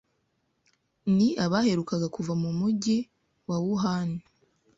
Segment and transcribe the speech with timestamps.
[1.15, 2.97] ni abaherukaga kuva mu mujyi
[3.49, 4.09] wa Wuhan